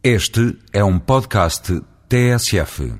Este 0.00 0.56
é 0.72 0.84
um 0.84 0.96
podcast 0.96 1.82
TSF. 2.08 2.94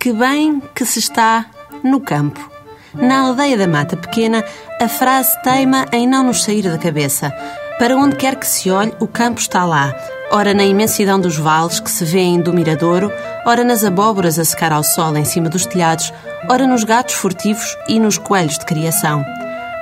Que 0.00 0.12
bem 0.12 0.60
que 0.74 0.84
se 0.84 0.98
está 0.98 1.46
no 1.84 2.00
campo. 2.00 2.50
Na 2.92 3.28
aldeia 3.28 3.56
da 3.56 3.68
Mata 3.68 3.96
Pequena, 3.96 4.44
a 4.80 4.88
frase 4.88 5.40
teima 5.42 5.86
em 5.92 6.08
não 6.08 6.24
nos 6.24 6.42
sair 6.42 6.62
da 6.62 6.78
cabeça. 6.78 7.30
Para 7.78 7.96
onde 7.96 8.16
quer 8.16 8.34
que 8.34 8.46
se 8.46 8.68
olhe, 8.68 8.92
o 8.98 9.06
campo 9.06 9.38
está 9.40 9.64
lá. 9.64 9.94
Ora 10.32 10.52
na 10.52 10.64
imensidão 10.64 11.20
dos 11.20 11.36
vales 11.36 11.78
que 11.78 11.90
se 11.90 12.04
vêem 12.04 12.40
do 12.40 12.52
miradouro, 12.52 13.12
ora 13.46 13.62
nas 13.62 13.84
abóboras 13.84 14.36
a 14.36 14.44
secar 14.44 14.72
ao 14.72 14.82
sol 14.82 15.16
em 15.16 15.24
cima 15.24 15.48
dos 15.48 15.64
telhados, 15.64 16.12
ora 16.50 16.66
nos 16.66 16.82
gatos 16.82 17.14
furtivos 17.14 17.76
e 17.86 18.00
nos 18.00 18.18
coelhos 18.18 18.58
de 18.58 18.66
criação. 18.66 19.24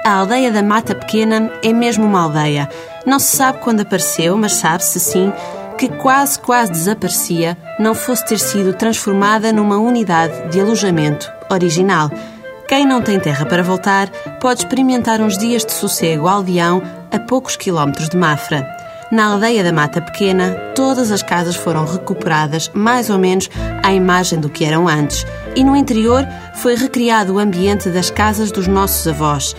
A 0.07 0.17
aldeia 0.17 0.53
da 0.53 0.63
Mata 0.63 0.95
Pequena 0.95 1.51
é 1.63 1.73
mesmo 1.73 2.05
uma 2.05 2.25
aldeia. 2.25 2.69
Não 3.07 3.19
se 3.19 3.35
sabe 3.39 3.61
quando 3.61 3.81
apareceu, 3.81 4.37
mas 4.37 4.53
sabe-se 4.53 5.01
sim 5.01 5.33
que 5.79 5.89
quase, 5.89 6.39
quase 6.39 6.73
desaparecia, 6.73 7.57
não 7.81 7.95
fosse 7.95 8.27
ter 8.27 8.39
sido 8.39 8.75
transformada 8.75 9.51
numa 9.51 9.79
unidade 9.79 10.51
de 10.51 10.61
alojamento 10.61 11.33
original. 11.51 12.11
Quem 12.69 12.87
não 12.87 13.01
tem 13.01 13.19
terra 13.19 13.47
para 13.47 13.63
voltar 13.63 14.11
pode 14.43 14.61
experimentar 14.61 15.23
uns 15.23 15.39
dias 15.39 15.65
de 15.65 15.73
sossego 15.73 16.29
aldeão 16.29 16.83
a 17.11 17.19
poucos 17.19 17.57
quilómetros 17.57 18.11
de 18.11 18.17
Mafra. 18.19 18.69
Na 19.11 19.33
aldeia 19.33 19.65
da 19.65 19.73
Mata 19.73 20.03
Pequena, 20.03 20.51
todas 20.75 21.11
as 21.11 21.23
casas 21.23 21.57
foram 21.57 21.87
recuperadas 21.87 22.71
mais 22.75 23.09
ou 23.09 23.19
menos 23.19 23.49
à 23.83 23.91
imagem 23.91 24.39
do 24.39 24.51
que 24.51 24.67
eram 24.67 24.87
antes, 24.87 25.25
e 25.57 25.65
no 25.65 25.75
interior 25.75 26.27
foi 26.57 26.75
recriado 26.75 27.33
o 27.33 27.39
ambiente 27.39 27.89
das 27.89 28.11
casas 28.11 28.53
dos 28.53 28.67
nossos 28.67 29.09
avós. 29.09 29.57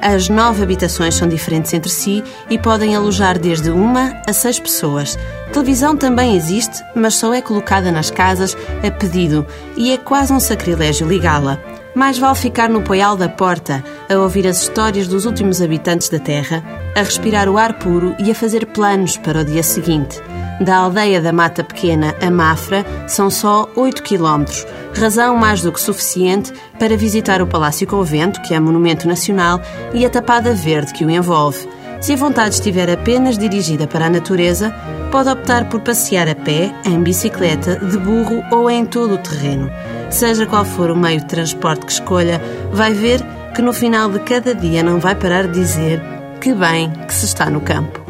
As 0.00 0.28
nove 0.28 0.62
habitações 0.62 1.16
são 1.16 1.28
diferentes 1.28 1.74
entre 1.74 1.90
si 1.90 2.22
e 2.48 2.56
podem 2.56 2.94
alojar 2.94 3.38
desde 3.38 3.70
uma 3.70 4.14
a 4.26 4.32
seis 4.32 4.58
pessoas. 4.58 5.18
Televisão 5.52 5.96
também 5.96 6.36
existe, 6.36 6.82
mas 6.94 7.14
só 7.14 7.34
é 7.34 7.42
colocada 7.42 7.90
nas 7.90 8.10
casas 8.10 8.56
a 8.86 8.90
pedido 8.90 9.44
e 9.76 9.90
é 9.90 9.96
quase 9.96 10.32
um 10.32 10.38
sacrilégio 10.38 11.08
ligá-la. 11.08 11.58
Mais 11.94 12.16
vale 12.16 12.36
ficar 12.36 12.68
no 12.68 12.82
poial 12.82 13.16
da 13.16 13.28
porta, 13.28 13.82
a 14.08 14.16
ouvir 14.18 14.46
as 14.46 14.62
histórias 14.62 15.08
dos 15.08 15.24
últimos 15.24 15.60
habitantes 15.60 16.08
da 16.08 16.20
Terra, 16.20 16.62
a 16.94 17.00
respirar 17.00 17.48
o 17.48 17.58
ar 17.58 17.78
puro 17.78 18.14
e 18.20 18.30
a 18.30 18.34
fazer 18.34 18.66
planos 18.66 19.16
para 19.16 19.40
o 19.40 19.44
dia 19.44 19.64
seguinte. 19.64 20.22
Da 20.60 20.78
aldeia 20.78 21.20
da 21.20 21.32
Mata 21.32 21.62
Pequena 21.62 22.16
a 22.20 22.30
Mafra 22.30 22.84
são 23.06 23.30
só 23.30 23.68
8 23.76 24.02
quilómetros, 24.02 24.66
razão 24.92 25.36
mais 25.36 25.62
do 25.62 25.70
que 25.70 25.80
suficiente 25.80 26.52
para 26.78 26.96
visitar 26.96 27.40
o 27.40 27.46
Palácio 27.46 27.86
Convento, 27.86 28.42
que 28.42 28.54
é 28.54 28.60
monumento 28.60 29.06
nacional, 29.06 29.60
e 29.94 30.04
a 30.04 30.10
tapada 30.10 30.52
verde 30.52 30.92
que 30.92 31.04
o 31.04 31.10
envolve. 31.10 31.68
Se 32.00 32.12
a 32.12 32.16
vontade 32.16 32.54
estiver 32.54 32.90
apenas 32.90 33.38
dirigida 33.38 33.86
para 33.86 34.06
a 34.06 34.10
natureza, 34.10 34.74
pode 35.12 35.28
optar 35.28 35.68
por 35.68 35.80
passear 35.80 36.28
a 36.28 36.34
pé, 36.34 36.72
em 36.84 37.02
bicicleta, 37.02 37.76
de 37.76 37.96
burro 37.96 38.42
ou 38.50 38.68
em 38.68 38.84
todo 38.84 39.14
o 39.14 39.18
terreno. 39.18 39.70
Seja 40.10 40.46
qual 40.46 40.64
for 40.64 40.90
o 40.90 40.96
meio 40.96 41.20
de 41.20 41.26
transporte 41.26 41.86
que 41.86 41.92
escolha, 41.92 42.40
vai 42.72 42.92
ver 42.92 43.20
que 43.54 43.62
no 43.62 43.72
final 43.72 44.10
de 44.10 44.18
cada 44.20 44.54
dia 44.54 44.82
não 44.82 44.98
vai 44.98 45.14
parar 45.14 45.46
de 45.46 45.52
dizer 45.52 46.02
que 46.40 46.52
bem 46.52 46.90
que 47.06 47.14
se 47.14 47.26
está 47.26 47.48
no 47.50 47.60
campo. 47.60 48.07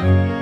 Bye. 0.00 0.39